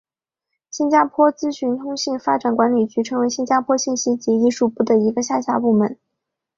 [0.71, 5.99] 新加坡资讯通信发展管理局成为新加坡信息及艺术部的一个下辖部门。